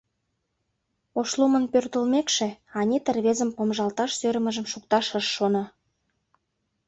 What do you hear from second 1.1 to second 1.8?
Ошлумын